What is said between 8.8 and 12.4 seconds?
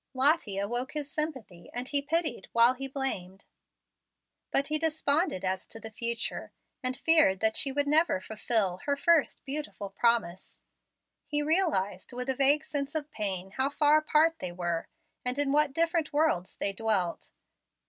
her first beautiful promise. He realized, with a